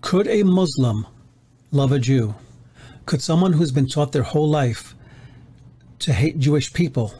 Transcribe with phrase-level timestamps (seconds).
[0.00, 1.06] Could a Muslim
[1.70, 2.34] love a Jew?
[3.06, 4.94] Could someone who's been taught their whole life
[6.00, 7.14] to hate Jewish people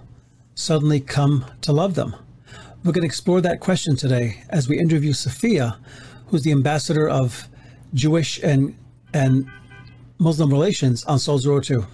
[0.54, 2.14] suddenly come to love them?
[2.84, 5.78] We're going to explore that question today as we interview Sophia,
[6.26, 7.48] who's the ambassador of
[7.94, 8.76] Jewish and
[9.12, 9.48] and
[10.18, 11.86] Muslim relations on Soul Zero Two.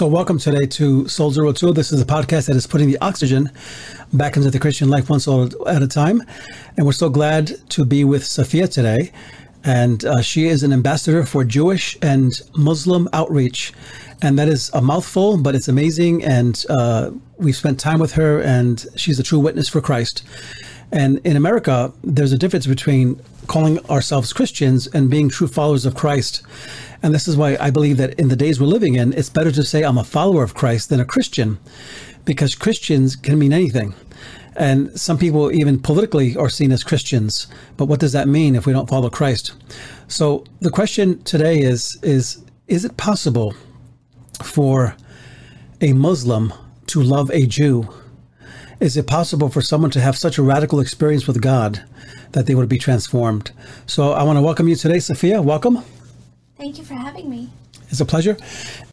[0.00, 1.74] So, welcome today to Soul Zero Two.
[1.74, 3.50] This is a podcast that is putting the oxygen
[4.14, 6.22] back into the Christian life one soul at a time.
[6.78, 9.12] And we're so glad to be with Sophia today.
[9.62, 13.74] And uh, she is an ambassador for Jewish and Muslim outreach.
[14.22, 16.24] And that is a mouthful, but it's amazing.
[16.24, 20.22] And uh, we've spent time with her, and she's a true witness for Christ.
[20.92, 25.94] And in America, there's a difference between calling ourselves Christians and being true followers of
[25.94, 26.42] Christ.
[27.02, 29.52] And this is why I believe that in the days we're living in, it's better
[29.52, 31.58] to say I'm a follower of Christ than a Christian,
[32.24, 33.94] because Christians can mean anything.
[34.56, 37.46] And some people, even politically, are seen as Christians.
[37.76, 39.52] But what does that mean if we don't follow Christ?
[40.08, 43.54] So the question today is: is is it possible
[44.42, 44.96] for
[45.80, 46.52] a Muslim
[46.88, 47.88] to love a Jew?
[48.80, 51.84] Is it possible for someone to have such a radical experience with God
[52.32, 53.50] that they would be transformed?
[53.86, 55.42] So I want to welcome you today, Sophia.
[55.42, 55.82] Welcome.
[56.56, 57.50] Thank you for having me.
[57.90, 58.38] It's a pleasure.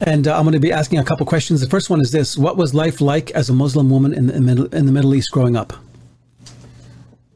[0.01, 1.61] And uh, I'm going to be asking a couple questions.
[1.61, 4.41] The first one is this What was life like as a Muslim woman in the,
[4.41, 5.71] Middle, in the Middle East growing up?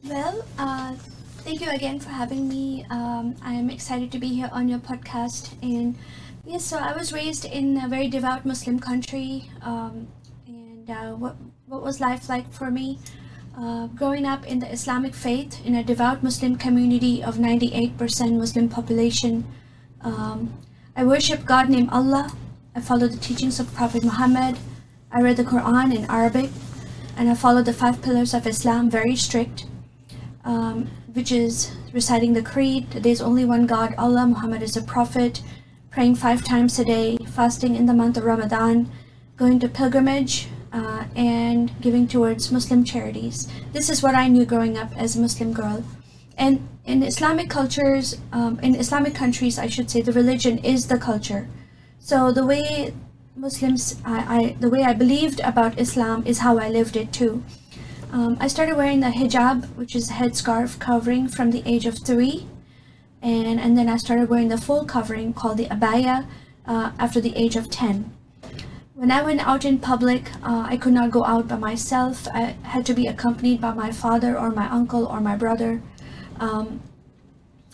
[0.04, 0.94] Well, uh,
[1.38, 2.84] thank you again for having me.
[2.90, 5.54] Um, I am excited to be here on your podcast.
[5.62, 5.96] And
[6.44, 9.50] yes, so I was raised in a very devout Muslim country.
[9.62, 10.08] Um,
[10.46, 11.36] and uh, what,
[11.72, 12.98] what was life like for me?
[13.56, 18.68] Uh, growing up in the Islamic faith in a devout Muslim community of 98% Muslim
[18.68, 19.46] population,
[20.02, 20.52] um,
[20.94, 22.30] I worship God named Allah.
[22.76, 24.58] I follow the teachings of Prophet Muhammad.
[25.10, 26.50] I read the Quran in Arabic,
[27.16, 29.64] and I follow the five pillars of Islam very strict,
[30.44, 32.90] um, which is reciting the creed.
[32.90, 34.26] There's only one God, Allah.
[34.26, 35.40] Muhammad is a prophet.
[35.90, 38.92] Praying five times a day, fasting in the month of Ramadan,
[39.38, 43.48] going to pilgrimage, uh, and giving towards Muslim charities.
[43.72, 45.84] This is what I knew growing up as a Muslim girl
[46.36, 50.98] and in Islamic cultures, um, in Islamic countries, I should say, the religion is the
[50.98, 51.48] culture.
[52.00, 52.94] So the way
[53.36, 57.42] Muslims, I, I the way I believed about Islam is how I lived it too.
[58.10, 61.98] Um, I started wearing the hijab, which is a headscarf covering, from the age of
[61.98, 62.46] three,
[63.22, 66.26] and and then I started wearing the full covering called the abaya
[66.66, 68.12] uh, after the age of ten.
[69.02, 72.28] When I went out in public, uh, I could not go out by myself.
[72.32, 75.82] I had to be accompanied by my father or my uncle or my brother.
[76.38, 76.80] Um,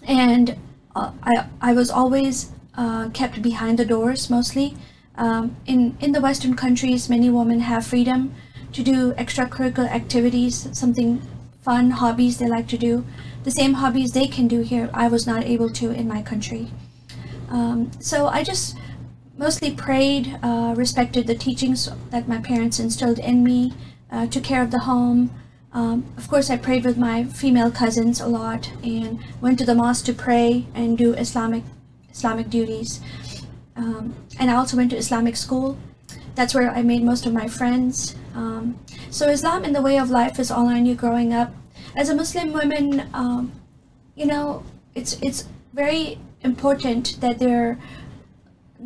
[0.04, 0.56] and
[0.96, 4.74] uh, I, I was always uh, kept behind the doors mostly.
[5.16, 8.34] Um, in, in the Western countries, many women have freedom
[8.72, 11.20] to do extracurricular activities, something
[11.60, 13.04] fun, hobbies they like to do.
[13.44, 16.68] The same hobbies they can do here, I was not able to in my country.
[17.50, 18.78] Um, so I just
[19.38, 23.72] mostly prayed, uh, respected the teachings that my parents instilled in me,
[24.10, 25.30] uh, took care of the home,
[25.72, 29.74] um, of course, I prayed with my female cousins a lot and went to the
[29.74, 31.62] mosque to pray and do Islamic
[32.10, 33.00] Islamic duties.
[33.76, 35.78] Um, and I also went to Islamic school.
[36.34, 38.16] That's where I made most of my friends.
[38.34, 38.78] Um,
[39.10, 41.54] so Islam in the way of life is all I knew growing up.
[41.94, 43.52] As a Muslim woman, um,
[44.14, 47.78] you know, it's it's very important that they're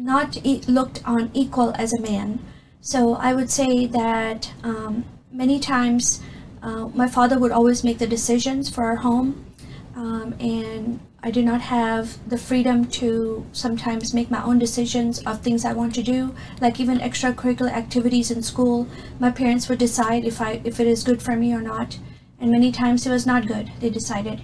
[0.02, 2.40] not e- looked on equal as a man.
[2.80, 6.20] So I would say that um, many times
[6.62, 9.46] uh, my father would always make the decisions for our home,
[9.94, 15.40] um, and I did not have the freedom to sometimes make my own decisions of
[15.40, 18.88] things I want to do, like even extracurricular activities in school.
[19.20, 21.98] My parents would decide if I if it is good for me or not,
[22.40, 23.70] and many times it was not good.
[23.78, 24.40] They decided.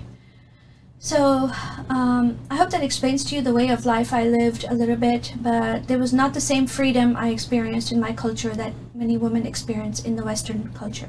[1.00, 1.50] So
[1.88, 4.96] um, I hope that explains to you the way of life I lived a little
[4.96, 9.16] bit, but there was not the same freedom I experienced in my culture that many
[9.16, 11.08] women experience in the Western culture.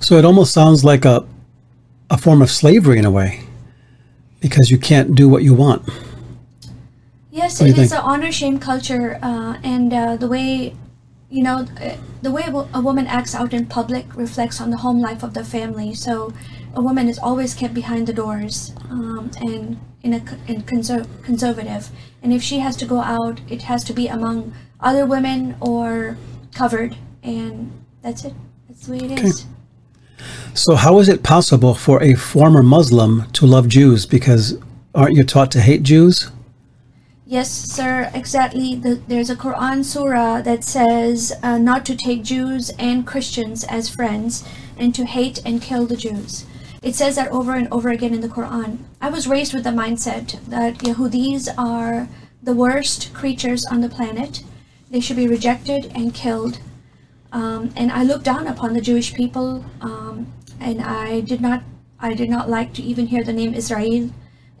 [0.00, 1.26] So it almost sounds like a
[2.12, 3.40] a form of slavery in a way,
[4.40, 5.88] because you can't do what you want.
[7.30, 10.74] Yes, it is an honor shame culture, uh, and uh, the way
[11.30, 12.44] you know uh, the way
[12.74, 15.94] a woman acts out in public reflects on the home life of the family.
[15.94, 16.32] So
[16.74, 21.90] a woman is always kept behind the doors um, and in a in conser- conservative,
[22.22, 26.16] and if she has to go out, it has to be among other women or
[26.54, 27.70] covered, and
[28.02, 28.34] that's it.
[28.68, 29.22] That's the way it okay.
[29.22, 29.46] is.
[30.54, 34.06] So, how is it possible for a former Muslim to love Jews?
[34.06, 34.58] Because
[34.94, 36.30] aren't you taught to hate Jews?
[37.30, 38.74] Yes, sir, exactly.
[38.74, 43.88] The, there's a Quran surah that says uh, not to take Jews and Christians as
[43.88, 44.42] friends
[44.76, 46.44] and to hate and kill the Jews.
[46.82, 48.78] It says that over and over again in the Quran.
[49.00, 52.08] I was raised with the mindset that Yahudis are
[52.42, 54.42] the worst creatures on the planet.
[54.90, 56.58] They should be rejected and killed.
[57.30, 60.26] Um, and I looked down upon the Jewish people, um,
[60.58, 61.62] and I did not,
[62.00, 64.10] I did not like to even hear the name Israel.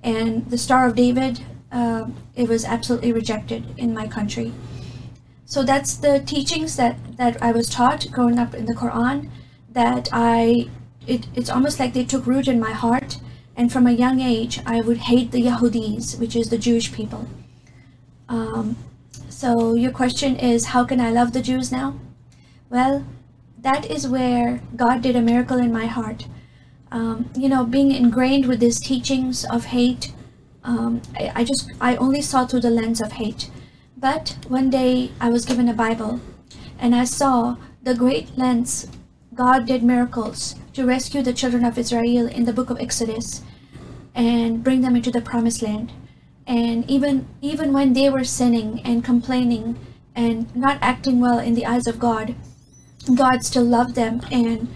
[0.04, 1.40] And the Star of David
[1.72, 4.52] uh, it was absolutely rejected in my country.
[5.44, 9.30] So that's the teachings that, that I was taught growing up in the Quran.
[9.72, 10.68] That I,
[11.06, 13.18] it, it's almost like they took root in my heart,
[13.56, 17.28] and from a young age, I would hate the Yahudis, which is the Jewish people.
[18.28, 18.76] Um,
[19.28, 21.98] so your question is, how can I love the Jews now?
[22.68, 23.04] Well,
[23.58, 26.26] that is where God did a miracle in my heart.
[26.92, 30.12] Um, you know, being ingrained with these teachings of hate,
[30.64, 33.50] um, I, I just I only saw through the lens of hate.
[33.96, 36.20] But one day I was given a Bible,
[36.78, 38.86] and I saw the great lens
[39.34, 43.42] God did miracles to rescue the children of Israel in the book of Exodus
[44.14, 45.92] and bring them into the promised land.
[46.46, 49.78] And even even when they were sinning and complaining
[50.14, 52.34] and not acting well in the eyes of God,
[53.14, 54.68] God still loved them and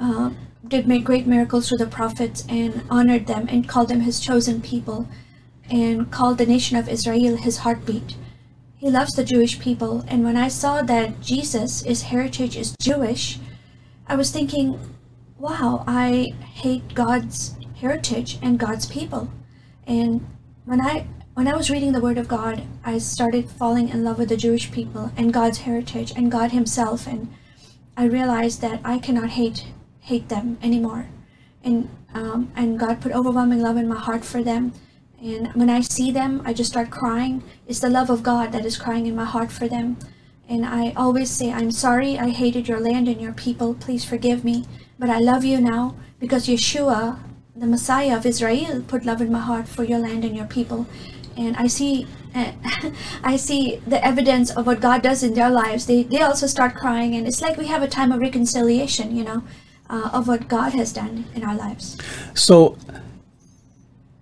[0.00, 0.30] uh,
[0.68, 4.60] did make great miracles through the prophets and honored them and called them his chosen
[4.60, 5.08] people
[5.70, 8.16] and called the nation of Israel his heartbeat.
[8.76, 13.38] He loves the Jewish people, and when I saw that Jesus, his heritage is Jewish,
[14.06, 14.78] I was thinking,
[15.38, 19.30] wow, I hate God's heritage and God's people.
[19.86, 20.26] And
[20.64, 24.18] when I when I was reading the Word of God, I started falling in love
[24.18, 27.32] with the Jewish people and God's heritage and God Himself, and
[27.96, 29.66] I realized that I cannot hate
[30.06, 31.08] hate them anymore.
[31.64, 34.72] And um, and God put overwhelming love in my heart for them.
[35.20, 37.42] And when I see them, I just start crying.
[37.66, 39.98] It's the love of God that is crying in my heart for them.
[40.48, 43.74] And I always say, I'm sorry I hated your land and your people.
[43.74, 44.64] Please forgive me.
[44.98, 47.18] But I love you now because Yeshua,
[47.54, 50.86] the Messiah of Israel, put love in my heart for your land and your people.
[51.36, 52.06] And I see
[53.24, 55.86] I see the evidence of what God does in their lives.
[55.86, 59.24] They, they also start crying, and it's like we have a time of reconciliation, you
[59.24, 59.42] know
[59.88, 61.96] uh, of what God has done in our lives.
[62.34, 62.76] So,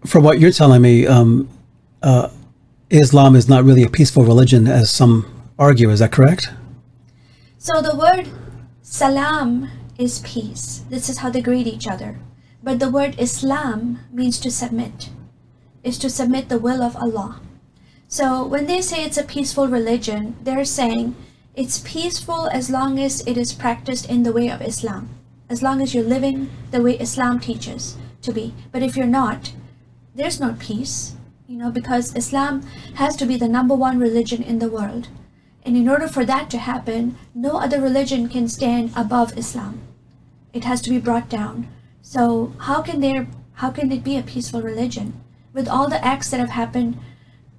[0.07, 1.49] from what you're telling me, um,
[2.03, 2.29] uh,
[2.91, 5.27] Islam is not really a peaceful religion, as some
[5.59, 5.91] argue.
[5.91, 6.51] Is that correct?
[7.59, 8.29] So, the word
[8.83, 10.85] salam is peace.
[10.91, 12.19] This is how they greet each other.
[12.63, 15.11] But the word Islam means to submit,
[15.83, 17.41] is to submit the will of Allah.
[18.09, 21.17] So, when they say it's a peaceful religion, they're saying
[21.55, 25.09] it's peaceful as long as it is practiced in the way of Islam
[25.49, 28.55] as long as you're living the way Islam teaches to be.
[28.73, 29.53] But if you're not,
[30.15, 32.63] there's no peace, you know, because Islam
[32.95, 35.09] has to be the number one religion in the world.
[35.65, 39.81] And in order for that to happen, no other religion can stand above Islam.
[40.53, 41.69] It has to be brought down.
[42.03, 45.21] So how can there how can it be a peaceful religion
[45.53, 46.99] with all the acts that have happened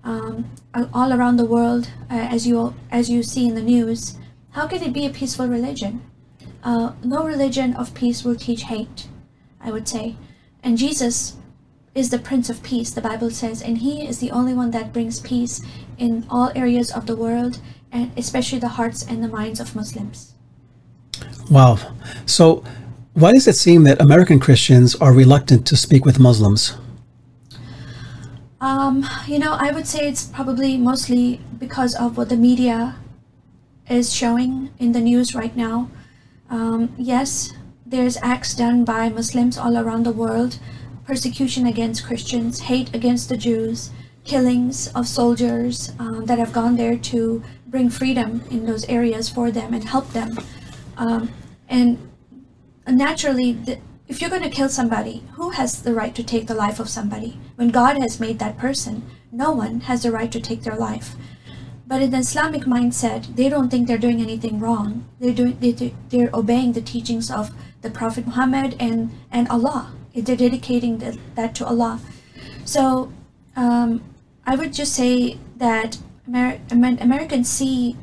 [0.04, 0.52] um,
[0.94, 4.18] all around the world, uh, as you as you see in the news?
[4.52, 6.02] How can it be a peaceful religion?
[6.66, 9.08] Uh, no religion of peace will teach hate,
[9.62, 10.16] I would say.
[10.64, 11.38] And Jesus
[11.94, 14.92] is the Prince of Peace, the Bible says, and He is the only one that
[14.92, 15.62] brings peace
[16.00, 20.34] in all areas of the world, and especially the hearts and the minds of Muslims.
[21.52, 21.78] Wow.
[22.26, 22.64] So,
[23.14, 26.76] why does it seem that American Christians are reluctant to speak with Muslims?
[28.60, 32.96] Um, you know, I would say it's probably mostly because of what the media
[33.88, 35.92] is showing in the news right now.
[36.50, 37.54] Um, yes,
[37.86, 40.60] there's acts done by Muslims all around the world
[41.06, 43.92] persecution against Christians, hate against the Jews,
[44.24, 49.52] killings of soldiers um, that have gone there to bring freedom in those areas for
[49.52, 50.38] them and help them.
[50.98, 51.32] Um,
[51.70, 52.10] and
[52.88, 56.56] naturally, the, if you're going to kill somebody, who has the right to take the
[56.56, 57.40] life of somebody?
[57.56, 61.16] When God has made that person, no one has the right to take their life.
[61.88, 65.06] But in the Islamic mindset, they don't think they're doing anything wrong.
[65.20, 67.52] They're doing they, they're obeying the teachings of
[67.82, 69.94] the Prophet Muhammad and and Allah.
[70.14, 72.00] They're dedicating the, that to Allah.
[72.64, 73.12] So
[73.56, 74.02] um,
[74.46, 77.98] I would just say that Amer- Americans see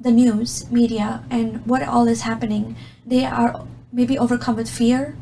[0.00, 2.76] the news media and what all is happening.
[3.06, 5.16] They are maybe overcome with fear,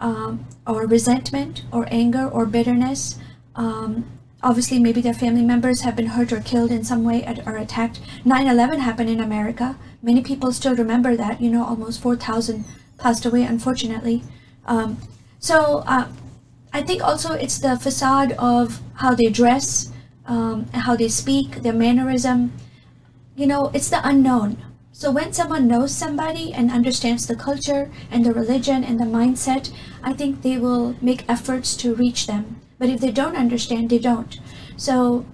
[0.00, 3.18] um, or resentment, or anger, or bitterness.
[3.56, 4.04] Um,
[4.42, 8.00] obviously maybe their family members have been hurt or killed in some way or attacked
[8.24, 12.64] 9-11 happened in america many people still remember that you know almost 4000
[12.98, 14.22] passed away unfortunately
[14.66, 14.98] um,
[15.38, 16.08] so uh,
[16.72, 19.92] i think also it's the facade of how they dress
[20.28, 22.52] um, how they speak, their mannerism.
[23.34, 24.62] You know, it's the unknown.
[24.92, 29.72] So when someone knows somebody and understands the culture and the religion and the mindset,
[30.02, 32.60] I think they will make efforts to reach them.
[32.78, 34.38] But if they don't understand, they don't.
[34.76, 35.26] So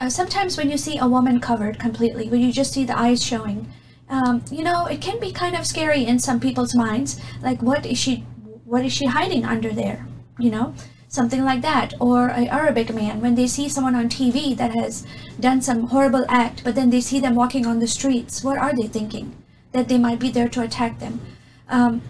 [0.00, 3.22] uh, sometimes when you see a woman covered completely, when you just see the eyes
[3.24, 3.72] showing,
[4.08, 7.20] um, you know, it can be kind of scary in some people's minds.
[7.42, 8.26] Like, what is she?
[8.64, 10.06] What is she hiding under there?
[10.38, 10.74] You know,
[11.08, 11.94] something like that.
[12.00, 15.06] Or an Arabic man when they see someone on TV that has
[15.38, 18.44] done some horrible act, but then they see them walking on the streets.
[18.44, 19.36] What are they thinking?
[19.72, 21.20] That they might be there to attack them.
[21.68, 22.02] Um,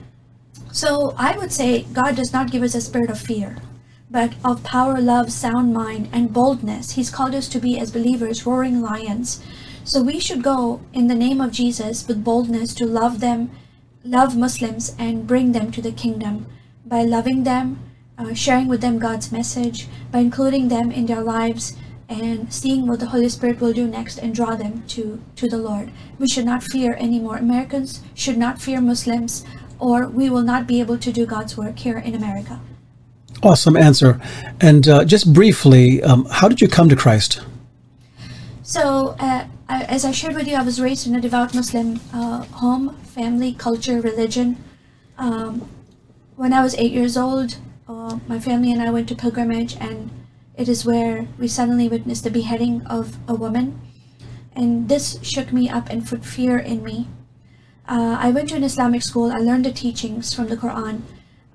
[0.73, 3.57] so I would say God does not give us a spirit of fear
[4.11, 6.93] but of power, love, sound mind, and boldness.
[6.93, 9.40] He's called us to be, as believers, roaring lions.
[9.85, 13.50] So we should go in the name of Jesus with boldness to love them,
[14.05, 16.47] love Muslims, and bring them to the kingdom
[16.85, 17.79] by loving them,
[18.19, 21.76] uh, sharing with them God's message, by including them in their lives,
[22.09, 25.57] and seeing what the Holy Spirit will do next and draw them to, to the
[25.57, 25.93] Lord.
[26.19, 27.37] We should not fear anymore.
[27.37, 29.45] Americans should not fear Muslims,
[29.79, 32.61] or we will not be able to do God's work here in America.
[33.43, 34.21] Awesome answer.
[34.61, 37.41] And uh, just briefly, um, how did you come to Christ?
[38.63, 42.01] So, uh, I, as I shared with you, I was raised in a devout Muslim
[42.13, 44.63] uh, home, family, culture, religion.
[45.17, 45.69] Um,
[46.37, 47.57] when I was eight years old,
[47.89, 50.11] uh, my family and I went to pilgrimage, and
[50.55, 53.81] it is where we suddenly witnessed the beheading of a woman.
[54.55, 57.09] And this shook me up and put fear in me.
[57.89, 61.03] Uh, I went to an Islamic school, I learned the teachings from the Quran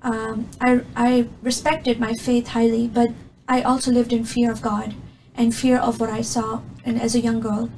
[0.06, 3.08] um, I, I respected my faith highly, but
[3.48, 4.94] I also lived in fear of God
[5.34, 7.70] and fear of what I saw and as a young girl.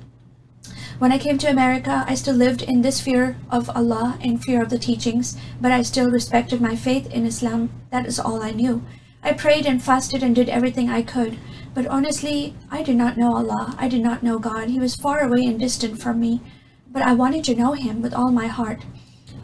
[0.98, 4.62] When I came to America, I still lived in this fear of Allah and fear
[4.62, 7.70] of the teachings, but I still respected my faith in Islam.
[7.90, 8.82] That is all I knew.
[9.22, 11.38] I prayed and fasted and did everything I could,
[11.72, 13.74] but honestly, I did not know Allah.
[13.78, 14.68] I did not know God.
[14.68, 16.42] He was far away and distant from me,
[16.90, 18.84] but I wanted to know Him with all my heart.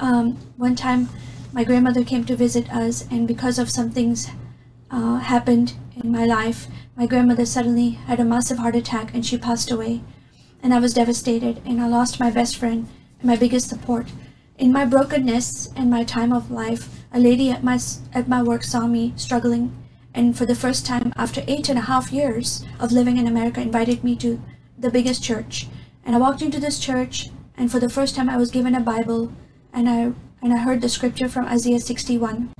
[0.00, 1.08] Um, one time,
[1.54, 4.28] my grandmother came to visit us, and because of some things
[4.90, 9.38] uh, happened in my life, my grandmother suddenly had a massive heart attack and she
[9.38, 10.02] passed away.
[10.64, 12.88] And I was devastated, and I lost my best friend
[13.20, 14.08] and my biggest support.
[14.58, 17.78] In my brokenness and my time of life, a lady at my
[18.12, 19.70] at my work saw me struggling,
[20.12, 23.61] and for the first time after eight and a half years of living in America,
[23.61, 24.42] invited me to
[24.76, 25.68] the biggest church.
[26.04, 28.80] And I walked into this church, and for the first time, I was given a
[28.80, 29.32] Bible,
[29.73, 30.12] and I
[30.44, 32.52] and I heard the scripture from Isaiah 61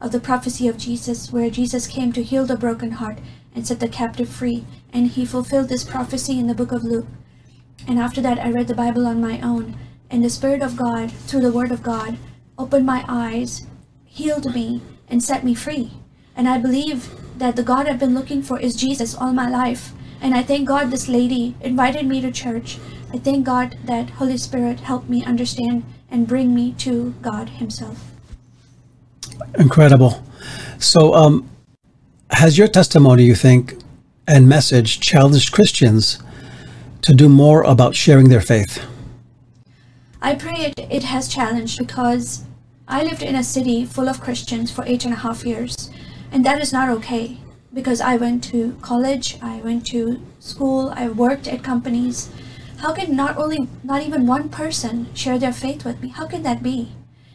[0.00, 3.18] of the prophecy of Jesus, where Jesus came to heal the broken heart
[3.54, 7.06] and set the captive free, and he fulfilled this prophecy in the book of Luke.
[7.86, 9.76] And after that, I read the Bible on my own,
[10.10, 12.16] and the Spirit of God, through the Word of God,
[12.56, 13.66] opened my eyes,
[14.06, 15.92] healed me, and set me free.
[16.34, 19.92] And I believe that the God I've been looking for is Jesus all my life.
[20.22, 22.78] And I thank God this lady invited me to church.
[23.12, 28.10] I thank God that Holy Spirit helped me understand and bring me to God Himself.
[29.58, 30.22] Incredible.
[30.78, 31.48] So, um,
[32.30, 33.74] has your testimony, you think,
[34.26, 36.18] and message challenged Christians
[37.02, 38.84] to do more about sharing their faith?
[40.20, 42.44] I pray it, it has challenged because
[42.88, 45.90] I lived in a city full of Christians for eight and a half years,
[46.32, 47.38] and that is not okay
[47.72, 52.30] because I went to college, I went to school, I worked at companies,
[52.78, 56.08] how can not only, not even one person share their faith with me?
[56.08, 56.92] How can that be?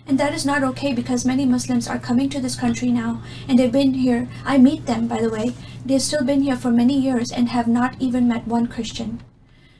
[0.07, 3.57] And that is not okay because many Muslims are coming to this country now and
[3.57, 4.27] they've been here.
[4.45, 5.53] I meet them, by the way.
[5.85, 9.21] They've still been here for many years and have not even met one Christian.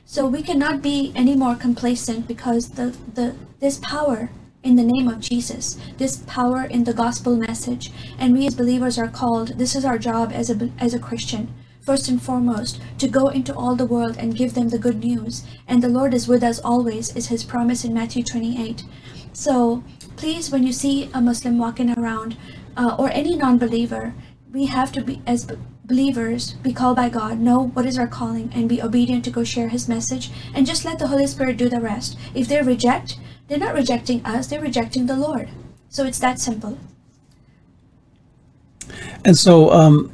[0.06, 4.30] So we cannot be any more complacent because the, the, this power
[4.64, 8.98] in the name of Jesus, this power in the gospel message, and we as believers
[9.00, 11.54] are called, this is our job as a, as a Christian,
[11.92, 15.44] first and foremost, to go into all the world and give them the good news.
[15.68, 18.86] And the Lord is with us always, is his promise in Matthew 28.
[19.34, 19.84] So
[20.16, 22.38] please, when you see a Muslim walking around
[22.78, 24.14] uh, or any non believer,
[24.54, 25.52] we have to be, as
[25.84, 29.44] believers, be called by God, know what is our calling, and be obedient to go
[29.44, 32.18] share his message, and just let the Holy Spirit do the rest.
[32.34, 33.20] If they reject,
[33.50, 35.50] they're not rejecting us, they're rejecting the Lord.
[35.90, 36.78] So it's that simple.
[39.26, 40.10] And so, um,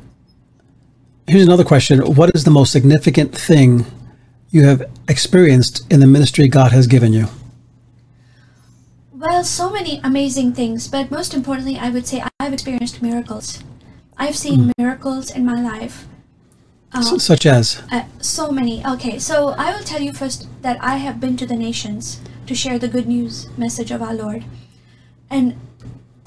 [1.28, 2.00] Here's another question.
[2.16, 3.86] What is the most significant thing
[4.50, 7.28] you have experienced in the ministry God has given you?
[9.12, 13.62] Well, so many amazing things, but most importantly, I would say I've experienced miracles.
[14.18, 14.72] I've seen mm.
[14.78, 16.06] miracles in my life.
[16.94, 17.84] Uh, S- such as?
[17.92, 18.86] Uh, so many.
[18.86, 22.56] Okay, so I will tell you first that I have been to the nations to
[22.56, 24.46] share the good news message of our Lord.
[25.30, 25.60] And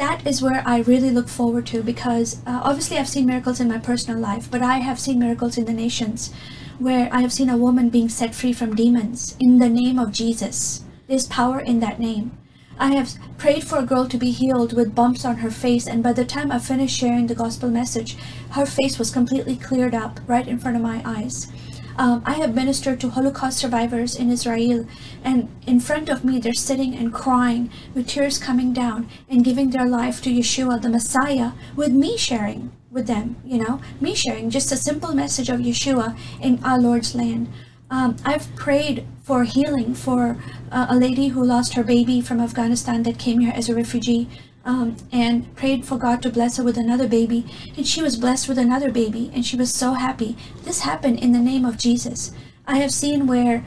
[0.01, 3.69] that is where I really look forward to because uh, obviously I've seen miracles in
[3.69, 6.33] my personal life, but I have seen miracles in the nations
[6.79, 10.11] where I have seen a woman being set free from demons in the name of
[10.11, 10.85] Jesus.
[11.07, 12.33] There's power in that name.
[12.79, 16.03] I have prayed for a girl to be healed with bumps on her face, and
[16.03, 18.17] by the time I finished sharing the gospel message,
[18.53, 21.53] her face was completely cleared up right in front of my eyes.
[22.01, 24.87] Um, I have ministered to Holocaust survivors in Israel,
[25.23, 29.69] and in front of me, they're sitting and crying with tears coming down and giving
[29.69, 34.49] their life to Yeshua, the Messiah, with me sharing with them, you know, me sharing
[34.49, 37.53] just a simple message of Yeshua in our Lord's land.
[37.91, 40.39] Um, I've prayed for healing for
[40.73, 44.27] uh, a lady who lost her baby from Afghanistan that came here as a refugee
[44.71, 47.45] um, and prayed for God to bless her with another baby.
[47.77, 50.37] And she was blessed with another baby and she was so happy.
[50.63, 52.31] This happened in the name of Jesus.
[52.69, 53.65] I have seen where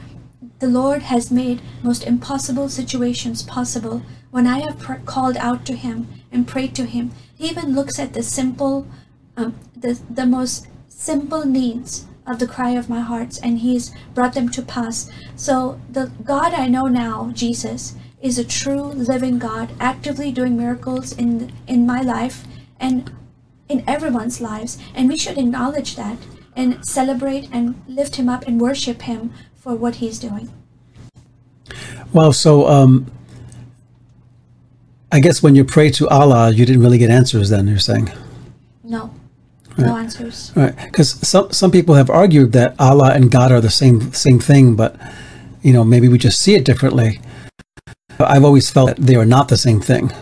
[0.60, 5.76] the Lord has made most impossible situations possible when I have pr- called out to
[5.76, 7.10] Him and prayed to Him.
[7.36, 8.86] He even looks at the simple,
[9.36, 14.32] um, the, the most simple needs of the cry of my hearts and he's brought
[14.32, 17.94] them to pass so the god i know now jesus
[18.24, 22.44] is a true living god actively doing miracles in in my life
[22.80, 23.12] and
[23.68, 26.16] in everyone's lives and we should acknowledge that
[26.56, 30.50] and celebrate and lift him up and worship him for what he's doing
[32.14, 33.06] well so um
[35.12, 38.10] i guess when you pray to allah you didn't really get answers then you're saying
[38.82, 39.12] no
[39.76, 39.86] Right.
[39.88, 40.52] No answers.
[40.54, 44.38] Right, because some some people have argued that Allah and God are the same same
[44.38, 44.94] thing, but
[45.62, 47.20] you know maybe we just see it differently.
[48.18, 50.12] I've always felt that they are not the same thing,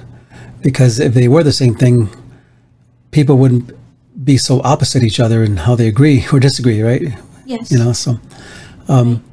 [0.62, 2.08] because if they were the same thing,
[3.11, 3.72] people wouldn't
[4.25, 7.02] be so opposite each other in how they agree or disagree, right?
[7.44, 7.70] Yes.
[7.70, 8.20] You know, so
[8.88, 9.25] um,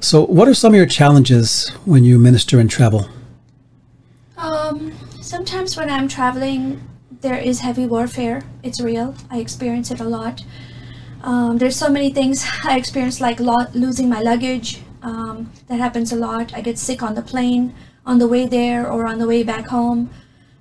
[0.00, 3.08] so what are some of your challenges when you minister and travel?
[4.38, 6.80] Um, sometimes when I'm traveling,
[7.20, 8.42] there is heavy warfare.
[8.62, 9.14] It's real.
[9.30, 10.42] I experience it a lot.
[11.22, 14.80] Um, there's so many things I experience, like lo- losing my luggage.
[15.02, 16.54] Um, that happens a lot.
[16.54, 17.74] I get sick on the plane
[18.10, 20.10] on the way there or on the way back home.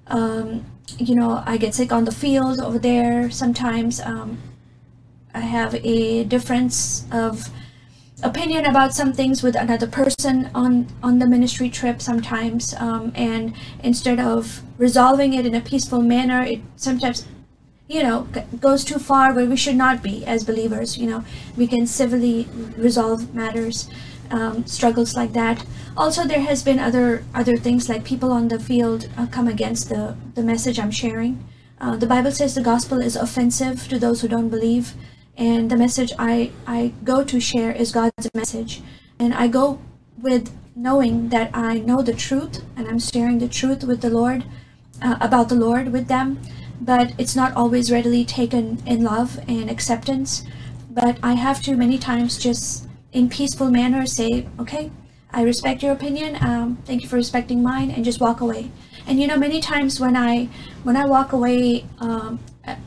[0.05, 0.65] Um,
[0.99, 3.31] you know, I get sick on the field over there.
[3.31, 4.37] Sometimes um,
[5.33, 7.49] I have a difference of
[8.21, 13.55] opinion about some things with another person on on the ministry trip sometimes um, and
[13.81, 17.25] instead of resolving it in a peaceful manner it sometimes
[17.87, 18.27] you know
[18.59, 21.23] goes too far where we should not be as believers you know
[21.55, 23.89] we can civilly resolve matters
[24.31, 25.65] um, struggles like that
[25.97, 29.89] also there has been other other things like people on the field uh, come against
[29.89, 31.43] the the message i'm sharing
[31.81, 34.93] uh, the bible says the gospel is offensive to those who don't believe
[35.39, 38.81] and the message I, I go to share is God's message.
[39.17, 39.79] And I go
[40.21, 44.43] with knowing that I know the truth and I'm sharing the truth with the Lord
[45.01, 46.41] uh, about the Lord with them,
[46.81, 50.43] but it's not always readily taken in love and acceptance.
[50.91, 54.91] But I have to many times just in peaceful manner say, okay,
[55.31, 56.37] I respect your opinion.
[56.41, 58.71] Um, thank you for respecting mine, and just walk away.
[59.05, 60.49] And you know, many times when I
[60.83, 62.39] when I walk away, um,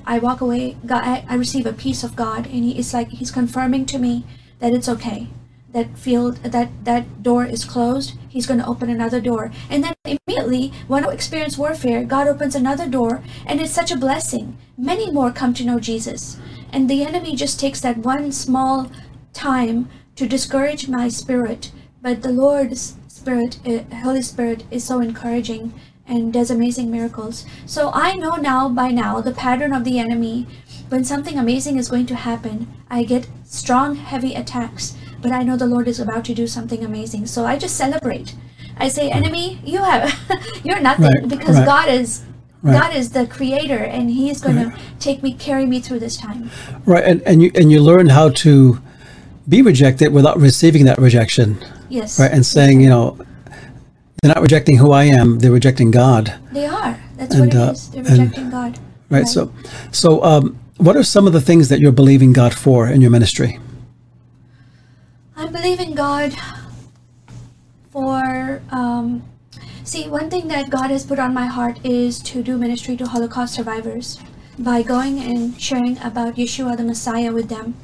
[0.06, 3.08] I walk away, God, I, I receive a peace of God, and he, it's like
[3.10, 4.24] He's confirming to me
[4.58, 5.28] that it's okay.
[5.72, 8.14] That field, that that door is closed.
[8.28, 12.54] He's going to open another door, and then immediately, when I experience warfare, God opens
[12.54, 14.58] another door, and it's such a blessing.
[14.76, 16.38] Many more come to know Jesus,
[16.72, 18.90] and the enemy just takes that one small
[19.32, 19.88] time
[20.22, 21.72] to discourage my spirit.
[22.00, 25.74] But the Lord's Spirit, uh, Holy Spirit, is so encouraging
[26.06, 27.44] and does amazing miracles.
[27.66, 30.46] So I know now by now the pattern of the enemy.
[30.90, 35.56] When something amazing is going to happen, I get strong, heavy attacks, but I know
[35.56, 37.26] the Lord is about to do something amazing.
[37.26, 38.36] So I just celebrate.
[38.76, 40.14] I say, enemy, you have,
[40.64, 41.66] you're nothing right, because right.
[41.66, 42.22] God is
[42.64, 42.80] Right.
[42.80, 44.72] God is the creator, and He is going right.
[44.72, 46.48] to take me, carry me through this time.
[46.86, 48.80] Right, and and you and you learn how to
[49.48, 51.58] be rejected without receiving that rejection.
[51.88, 52.18] Yes.
[52.18, 53.18] Right, and saying, you know,
[54.22, 56.32] they're not rejecting who I am; they're rejecting God.
[56.52, 56.98] They are.
[57.16, 57.90] That's and, what it uh, is.
[57.90, 58.78] They're rejecting and, God.
[59.10, 59.20] Right.
[59.20, 59.26] right.
[59.26, 59.52] So,
[59.90, 63.10] so um, what are some of the things that you're believing God for in your
[63.10, 63.58] ministry?
[65.36, 66.34] I believe in God
[67.90, 68.62] for.
[68.70, 69.22] Um,
[69.84, 73.06] see, one thing that God has put on my heart is to do ministry to
[73.06, 74.18] Holocaust survivors
[74.58, 77.74] by going and sharing about Yeshua the Messiah with them.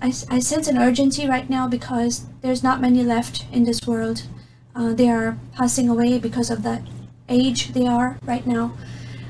[0.00, 4.22] I, I sense an urgency right now because there's not many left in this world
[4.78, 6.82] uh, they are passing away because of the
[7.28, 8.72] age they are right now.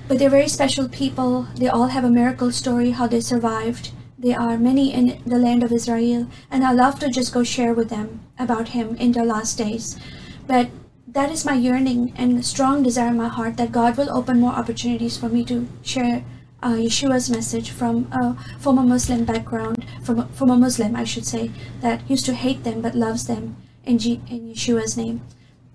[0.07, 1.49] But they're very special people.
[1.57, 3.93] They all have a miracle story how they survived.
[4.19, 7.73] There are many in the land of Israel, and I love to just go share
[7.73, 9.99] with them about Him in their last days.
[10.47, 10.69] But
[11.07, 14.53] that is my yearning and strong desire in my heart that God will open more
[14.53, 16.25] opportunities for me to share
[16.63, 21.27] uh, Yeshua's message from a former Muslim background, from a, from a Muslim, I should
[21.27, 25.21] say, that used to hate them but loves them in, G- in Yeshua's name.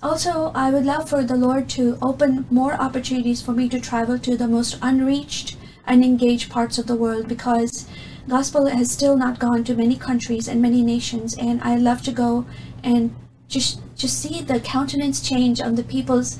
[0.01, 4.19] Also, I would love for the Lord to open more opportunities for me to travel
[4.19, 5.55] to the most unreached,
[5.87, 7.87] unengaged parts of the world because
[8.27, 12.11] gospel has still not gone to many countries and many nations, and I love to
[12.11, 12.45] go
[12.83, 13.15] and
[13.47, 16.39] just just see the countenance change on the people's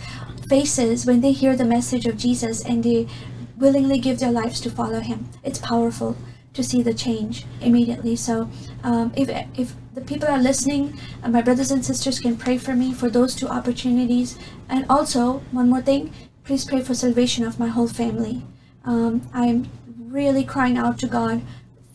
[0.49, 3.07] faces when they hear the message of Jesus and they
[3.57, 5.29] willingly give their lives to follow him.
[5.43, 6.15] It's powerful
[6.53, 8.15] to see the change immediately.
[8.15, 8.49] So,
[8.83, 12.75] um, if if the people are listening, uh, my brothers and sisters can pray for
[12.75, 14.37] me for those two opportunities.
[14.69, 16.11] And also, one more thing,
[16.43, 18.43] please pray for salvation of my whole family.
[18.85, 21.41] Um, I'm really crying out to God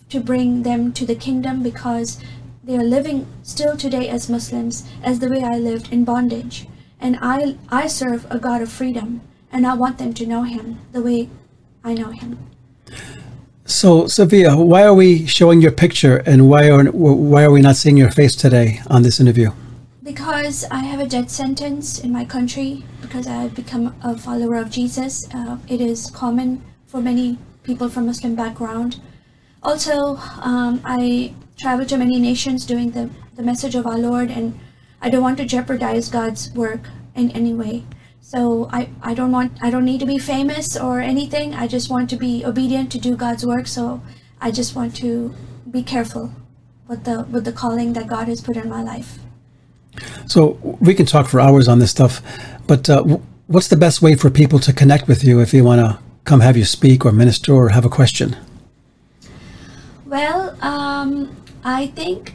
[0.09, 2.19] to bring them to the kingdom because
[2.65, 6.67] they are living still today as Muslims, as the way I lived in bondage.
[7.01, 9.21] And I, I serve a God of freedom,
[9.53, 11.29] and I want them to know Him the way
[11.85, 12.39] I know Him.
[13.65, 17.77] So, Sophia, why are we showing your picture, and why are why are we not
[17.77, 19.51] seeing your face today on this interview?
[20.03, 24.57] Because I have a death sentence in my country because I have become a follower
[24.57, 25.29] of Jesus.
[25.35, 29.01] Uh, it is common for many people from Muslim background.
[29.63, 34.59] Also, um, I travel to many nations doing the, the message of our Lord, and
[35.03, 37.85] I don't want to jeopardize God's work in any way.
[38.29, 41.55] So I, I don't want I don't need to be famous or anything.
[41.55, 43.67] I just want to be obedient to do God's work.
[43.67, 44.03] So
[44.39, 45.35] I just want to
[45.71, 46.35] be careful
[46.89, 49.19] with the with the calling that God has put in my life.
[50.27, 52.21] So we can talk for hours on this stuff,
[52.67, 53.03] but uh,
[53.47, 56.41] what's the best way for people to connect with you if they want to come
[56.41, 58.37] have you speak or minister or have a question?
[60.05, 62.35] Well, um, I think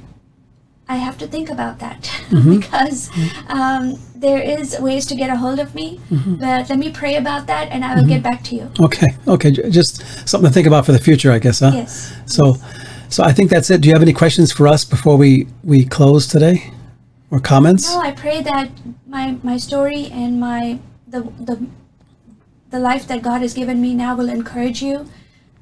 [0.88, 2.60] I have to think about that mm-hmm.
[2.60, 3.10] because
[3.48, 6.00] um, there is ways to get a hold of me.
[6.10, 6.36] Mm-hmm.
[6.36, 8.10] But let me pray about that, and I will mm-hmm.
[8.10, 8.72] get back to you.
[8.80, 11.72] Okay, okay, just something to think about for the future, I guess, huh?
[11.74, 12.14] Yes.
[12.26, 13.16] So, yes.
[13.16, 13.82] so I think that's it.
[13.82, 16.72] Do you have any questions for us before we we close today,
[17.32, 17.90] or comments?
[17.90, 18.70] No, I pray that
[19.08, 21.66] my my story and my the the
[22.72, 25.08] the life that God has given me now will encourage you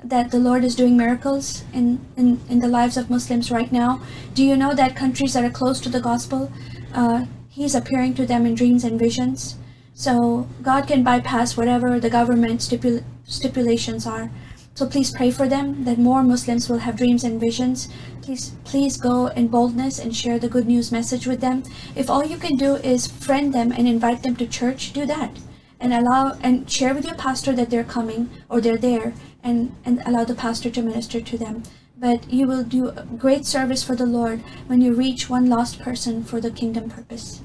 [0.03, 4.01] that the Lord is doing miracles in, in, in the lives of Muslims right now.
[4.33, 6.51] Do you know that countries that are close to the gospel,
[6.93, 9.57] uh, He's appearing to them in dreams and visions?
[9.93, 14.31] So God can bypass whatever the government stipul- stipulations are.
[14.73, 17.89] So please pray for them that more Muslims will have dreams and visions.
[18.21, 21.63] Please, please go in boldness and share the good news message with them.
[21.93, 25.37] If all you can do is friend them and invite them to church, do that
[25.81, 30.01] and allow and share with your pastor that they're coming or they're there and, and
[30.05, 31.63] allow the pastor to minister to them.
[31.97, 36.23] But you will do great service for the Lord when you reach one lost person
[36.23, 37.41] for the kingdom purpose.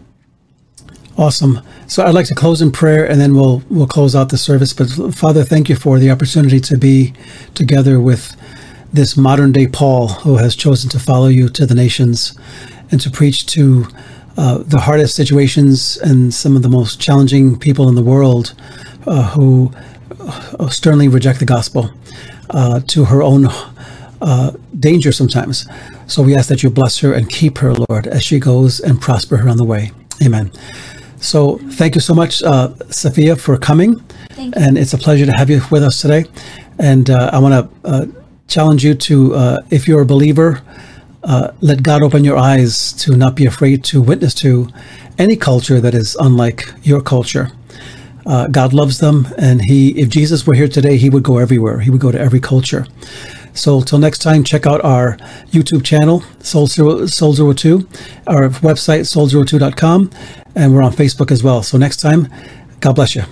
[1.18, 1.61] Awesome.
[1.87, 4.74] So I'd like to close in prayer and then we'll we'll close out the service.
[4.74, 7.14] But Father, thank you for the opportunity to be
[7.54, 8.37] together with
[8.92, 12.38] this modern day Paul who has chosen to follow you to the nations
[12.90, 13.87] and to preach to
[14.37, 18.54] uh, the hardest situations and some of the most challenging people in the world
[19.06, 19.72] uh, who
[20.71, 21.91] sternly reject the gospel
[22.51, 23.47] uh, to her own
[24.21, 25.67] uh, danger sometimes.
[26.07, 29.01] So we ask that you bless her and keep her, Lord, as she goes and
[29.01, 29.93] prosper her on the way.
[30.25, 30.51] Amen.
[31.21, 34.03] So thank you so much, uh, Sophia, for coming.
[34.39, 36.25] And it's a pleasure to have you with us today.
[36.79, 40.62] And I want to challenge you to, if you're a believer,
[41.27, 44.69] uh, let God open your eyes to not be afraid to witness to
[45.19, 47.51] any culture that is unlike your culture.
[48.27, 51.81] Uh, God loves them, and He, if Jesus were here today, He would go everywhere.
[51.81, 52.87] He would go to every culture.
[53.55, 55.17] So, till next time, check out our
[55.51, 57.89] YouTube channel, Soul, Zero, Soul Zero 02,
[58.27, 60.11] our website, soul02.com,
[60.55, 61.62] and we're on Facebook as well.
[61.62, 62.29] So, next time,
[62.81, 63.23] God bless you.